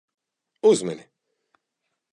[0.69, 1.05] Uzmini.